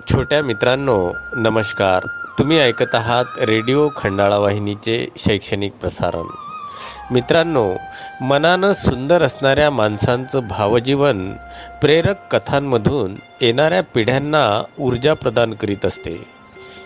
छोट्या 0.00 0.42
मित्रांनो 0.42 1.12
नमस्कार. 1.36 2.06
तुम्ही 2.38 2.58
ऐकत 2.58 2.94
आहात 2.94 3.24
रेडिओ 3.38 3.88
खंडाळा 3.96 4.38
वाहिनीचे 4.38 5.08
शैक्षणिक 5.16 5.72
प्रसारण. 5.72 6.26
मित्रांनो 7.10 7.74
मनानं 8.20 8.72
सुंदर 8.72 9.22
असणाऱ्या 9.22 9.70
माणसांचं 9.70 10.48
भावजीवन 10.48 11.32
प्रेरक 11.80 12.36
कथांमधून 12.36 13.14
येणाऱ्या 13.40 13.82
पिढ्यांना 13.82 14.64
ऊर्जा 14.80 15.14
प्रदान 15.14 15.54
करीत 15.54 15.86
असते. 15.86 16.24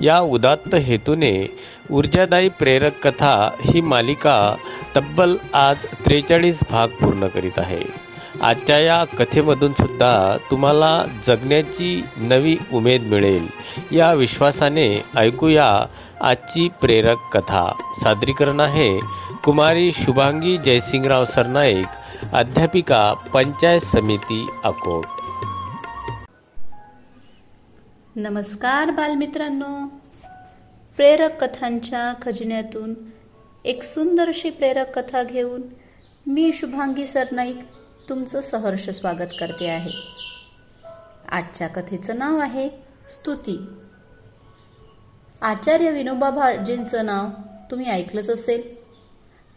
या 0.00 0.20
उदात्त 0.20 0.74
हेतूने 0.74 1.58
ऊर्जादायी 1.90 2.48
प्रेरक 2.48 3.06
कथा 3.06 3.50
ही 3.60 3.80
मालिका 3.80 4.56
तब्बल 4.96 5.36
आज 5.54 5.76
त्रेचाळीस 5.84 6.58
भाग 6.70 6.88
पूर्ण 6.88 7.26
करीत 7.26 7.58
आहे. 7.58 8.09
आजच्या 8.42 8.78
या 8.78 9.04
कथेमधून 9.04 9.72
सुद्धा 9.72 10.36
तुम्हाला 10.50 11.04
जगण्याची 11.26 12.04
नवी 12.16 12.56
उमेद 12.72 13.02
मिळेल. 13.02 13.48
या 13.92 14.12
विश्वासाने 14.12 15.04
ऐकूया 15.16 15.86
आजची 16.20 16.68
प्रेरक 16.68 17.16
कथा. 17.32 17.72
सादरीकरण 18.02 18.60
आहे 18.60 18.98
कुमारी 19.44 19.92
शुभांगी 19.92 20.58
जयसिंगराव 20.58 21.24
सरनाईक 21.24 21.86
अध्यापिका 22.32 23.12
पंचायत 23.12 23.80
समिती 23.80 24.46
अकोट. 24.64 25.04
नमस्कार 28.16 28.90
बालमित्रांनो. 28.90 29.86
प्रेरक 30.96 31.44
कथांच्या 31.44 32.14
खजिन्यातून 32.22 32.94
एक 33.64 33.82
सुंदरशी 33.82 34.50
प्रेरक 34.50 34.98
कथा 34.98 35.22
घेऊन 35.22 35.62
मी 36.26 36.50
शुभांगी 36.52 37.06
सरनाईक 37.06 37.58
तुमचं 38.10 38.40
सहर्ष 38.40 38.90
स्वागत 38.90 39.32
करते 39.40 39.68
आहे. 39.68 39.90
आजच्या 41.28 41.68
कथेचं 41.68 42.18
नाव 42.18 42.38
आहे 42.38 42.70
स्तुती. 43.08 43.66
आचार्य 45.42 45.90
विनोबा 45.90 46.30
भावेंचं 46.30 47.06
नाव 47.06 47.26
तुम्ही 47.70 47.90
ऐकलंच 47.90 48.30
असेल. 48.30 48.62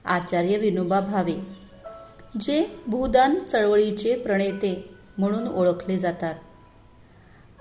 आचार्य 0.06 0.58
विनोबा 0.58 1.00
भावे 1.00 1.36
जे 2.42 2.80
भूदान 2.88 3.40
चळवळीचे 3.40 4.16
प्रणेते 4.16 4.96
म्हणून 5.18 5.48
ओळखले 5.48 6.00
जातात 6.00 6.36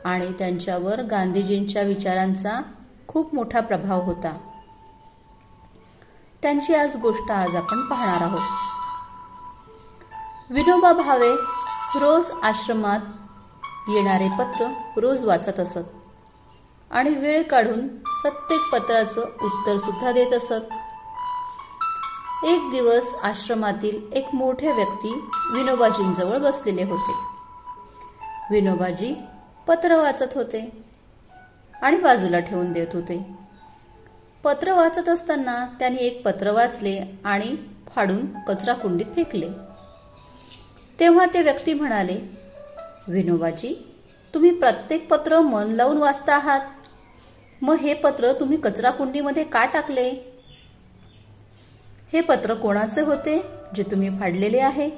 आणि 0.05 0.33
त्यांच्यावर 0.33 1.03
गांधीजींच्या 1.03 1.83
विचारांचा 1.83 2.61
खूप 3.09 3.35
मोठा 3.35 3.61
प्रभाव 3.61 4.03
होता. 4.03 4.39
त्यांची 6.43 6.75
आज 6.75 6.97
गोष्ट 6.97 7.31
आज 7.31 7.57
आपण 7.57 7.81
पाहणार 7.81 8.23
आहोत. 8.23 8.72
विनोबा 10.53 10.93
भावे 10.93 11.35
रोज 12.01 12.31
आश्रमात 12.43 12.99
येणारे 13.89 14.29
पत्र 14.29 14.67
रोज 14.97 15.25
वाचत 15.25 15.61
असत. 15.61 15.79
आणि 16.91 17.11
वेळ 17.11 17.43
काढून 17.43 17.89
प्रत्येक 17.99 18.61
पत्राचं 18.73 19.21
उत्तर 19.21 19.77
सुद्धा 19.77 20.13
देत 20.13 20.33
असत. 20.33 20.75
एक 22.45 22.71
दिवस 22.71 23.15
आश्रमातील 23.23 24.13
एक 24.13 24.29
मोठे 24.35 24.73
व्यक्ती 24.73 25.15
विनोबाजींजवळ 25.55 26.39
बसलेले 26.39 26.83
होते. 26.83 27.13
विनोबाजी 28.51 29.15
पत्र 29.67 29.97
वाचत 29.97 30.35
होते 30.35 30.85
आणि 31.83 31.97
बाजूला 31.97 32.39
ठेवून 32.39 32.73
देत 32.73 32.89
होते. 32.93 33.37
पत्र 34.45 34.73
वाचत 34.73 35.09
असताना 35.09 35.67
त्यांनी 35.79 36.07
एक 36.07 36.25
पत्र 36.25 36.51
वाचले 36.51 37.21
आणि 37.25 37.57
फाडून 37.95 38.43
कचरा 38.49 38.75
कुंडीत 38.75 39.07
फेकले. 39.17 39.72
तेव्हा 41.03 41.27
ते 41.35 41.43
व्यक्ती 41.43 41.75
म्हणाले 41.75 42.19
विनोबाजी 43.09 43.95
तुम्ही 44.35 44.59
प्रत्येक 44.59 45.09
पत्र 45.09 45.41
मन 45.41 45.71
लावून 45.71 45.97
वाचता 45.97 46.35
आहात. 46.35 46.61
मग 47.63 47.75
हे 47.75 47.95
पत्र 47.95 48.33
तुम्ही 48.33 48.61
कचरा 48.61 48.91
कुंडीमध्ये 48.91 49.45
का 49.45 49.65
टाकले? 49.65 50.11
हे 52.13 52.21
पत्र 52.21 52.55
कोणाचे 52.55 53.01
होते 53.01 53.43
जे 53.75 53.83
तुम्ही 53.83 54.11
फाडलेले 54.21 54.59
आहे? 54.59 54.91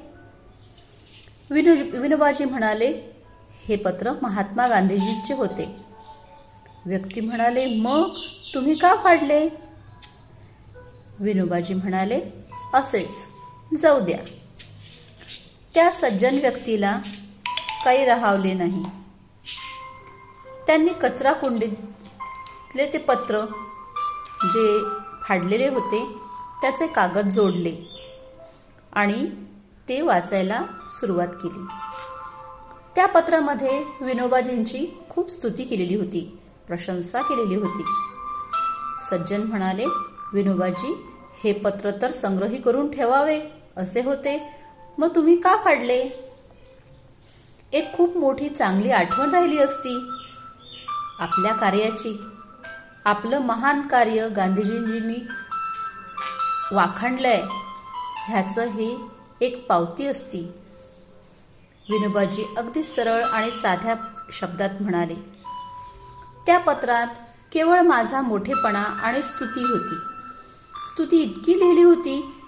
विनो 1.49 1.99
विनोबाजी 1.99 2.45
म्हणाले 2.45 3.15
हे 3.65 3.75
पत्र 3.75 4.11
महात्मा 4.21 4.67
गांधीजींचे 4.67 5.33
होते. 5.33 5.75
व्यक्ती 6.85 7.21
म्हणाले 7.21 7.65
मग 7.65 8.09
तुम्ही 8.53 8.75
का 8.75 8.95
फाडले? 9.03 9.49
विनोबाजी 11.19 11.73
म्हणाले 11.73 12.21
असेच. 12.73 13.25
जाऊ 13.81 13.99
द्या. 13.99 14.44
त्या 15.75 15.91
सज्जन 15.91 16.39
व्यक्तीला 16.39 16.99
काही 17.85 18.05
राहावले 18.05 18.53
नाही. 18.53 18.83
त्यांनी 20.67 20.89
कचरा 20.89 21.33
कुंडीतले 21.33 22.85
ते 22.93 22.97
पत्र 22.97 23.41
जे 24.43 24.79
फाडलेले 25.23 25.67
होते 25.67 26.19
त्याचे 26.61 26.87
कागद 26.87 27.29
जोडले 27.29 27.75
आणि 28.93 29.25
ते 29.89 30.01
वाचायला 30.01 30.61
सुरुवात 30.89 31.27
केली. 31.27 31.65
त्या 32.95 33.05
पत्रामध्ये 33.05 33.83
विनोबाजींची 34.01 34.85
खूप 35.09 35.31
स्तुती 35.31 35.63
केलेली 35.63 35.95
होती 35.95 36.39
प्रशंसा 36.67 37.21
केलेली 37.21 37.55
होती. 37.55 37.83
सज्जन 39.09 39.41
म्हणाले 39.41 39.85
विनोबाजी 40.33 41.05
हे 41.43 41.53
पत्र 41.53 41.91
तर 42.01 42.11
संग्रही 42.11 42.61
करून 42.61 42.91
ठेवावे 42.91 43.39
असे 43.77 44.01
होते. 44.01 44.54
मग 44.97 45.15
तुम्ही 45.15 45.35
का 45.35 45.55
फाडले? 45.65 46.09
एक 47.73 47.93
खूप 47.93 48.17
मोठी 48.17 48.49
चांगली 48.49 48.91
आठवण 48.91 49.29
राहिली 49.29 49.57
असती. 49.57 50.09
आपल्या 51.19 51.53
कार्याची. 51.53 52.23
आपलं 53.05 53.39
महान 53.39 53.87
कार्य 53.87 54.29
गांधीजींनी 54.29 55.27
वाखाणलंय. 56.71 57.43
ह्याचं 58.27 58.65
हे 58.65 58.97
एक 59.41 59.67
पावती 59.67 60.05
असती. 60.05 60.41
विनोबाजी 61.89 62.43
अगदी 62.57 62.83
सरळ 62.83 63.23
आणि 63.23 63.51
साध्या 63.51 63.95
शब्दात 64.31 64.69
म्हणाले 64.81 65.15
त्या 66.45 66.59
पत्रात 66.59 67.07
केवळ 67.51 67.81
माझा 67.81 68.21
मोठेपणा 68.21 68.83
आणि 68.83 69.23
स्तुती 69.23 69.59
होती. 69.59 69.95
स्तुती 70.87 71.17
इतकी 71.17 71.59
लिहिली 71.59 71.83
होती 71.83 72.44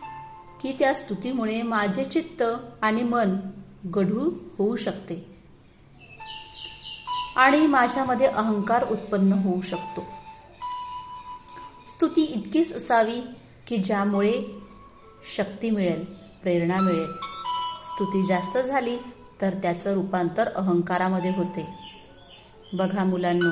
की 0.61 0.75
त्या 0.79 0.95
स्तुतीमुळे 0.95 1.61
माझे 1.61 2.03
चित्त 2.03 2.43
आणि 2.81 3.03
मन 3.03 3.35
गढूळ 3.95 4.27
होऊ 4.57 4.75
शकते. 4.75 5.37
आणि 7.35 7.67
माझ्यामध्ये 7.67 8.27
अहंकार 8.27 8.85
उत्पन्न 8.91 9.33
होऊ 9.33 9.61
शकतो. 9.61 10.05
स्तुती 11.87 12.21
इतकीच 12.21 12.73
असावी 12.73 13.21
की 13.67 13.77
ज्यामुळे 13.77 14.43
शक्ती 15.35 15.69
मिळेल 15.69 16.03
प्रेरणा 16.43 16.77
मिळेल. 16.79 17.11
स्तुती 17.85 18.25
जास्त 18.25 18.57
झाली 18.57 18.97
तर 19.41 19.49
त्याचं 19.49 19.93
रूपांतर 19.93 20.47
अहंकारामध्ये 20.47 21.31
होते. 21.31 21.67
बघा 22.73 23.03
मुलांनो 23.03 23.51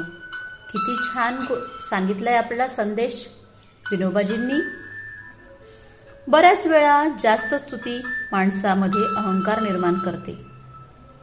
किती 0.72 0.96
छान 0.96 1.40
सांगितलं 1.82 2.30
आहे 2.30 2.40
आपला 2.40 2.68
संदेश. 2.68 3.30
विनोबाजींनी 3.92 4.85
बऱ्याच 6.28 6.68
वेळा 6.68 7.08
जास्त 7.20 7.56
स्तुती 7.56 8.02
माणसामध्ये 8.32 9.02
अहंकार 9.18 9.62
निर्माण 9.62 9.94
करते. 9.94 10.38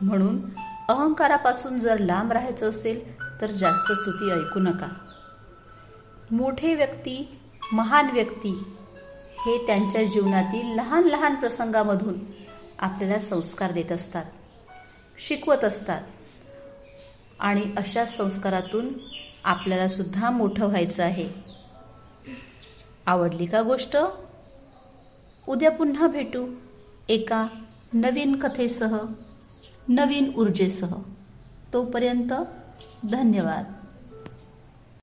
म्हणून 0.00 0.40
अहंकारापासून 0.88 1.80
जर 1.80 1.98
लांब 1.98 2.32
राहायचं 2.32 2.70
असेल 2.70 3.22
तर 3.40 3.46
जास्त 3.46 3.92
स्तुती 3.92 4.30
ऐकू 4.30 4.60
नका. 4.60 4.88
मोठे 6.30 6.74
व्यक्ती 6.74 7.38
महान 7.72 8.10
व्यक्ती 8.10 8.74
हे 9.38 9.66
त्यांच्या 9.66 10.04
जीवनातील 10.04 10.74
लहान 10.76 11.04
लहान 11.04 11.34
प्रसंगामधून 11.34 12.14
आपल्याला 12.78 13.20
संस्कार 13.20 13.72
देत 13.72 13.92
असतात 13.92 14.24
शिकवत 15.18 15.64
असतात 15.64 16.00
आणि 17.40 17.62
अशा 17.76 18.04
संस्कारातून 18.04 18.88
आपल्याला 19.44 19.88
सुद्धा 19.88 20.30
मोठं 20.30 20.66
व्हायचं 20.66 21.02
आहे. 21.02 21.28
आवडली 23.06 23.46
का 23.46 23.62
गोष्ट? 23.62 23.96
उद्या 25.48 25.70
पुन्हा 25.70 26.06
भेटू 26.06 26.46
एका 27.10 27.50
नवीन 27.94 28.34
कथेसह 28.34 29.08
नवीन 29.88 30.34
ऊर्जेसह. 30.36 30.94
तोपर्यंत 31.72 32.32
धन्यवाद. 33.06 33.81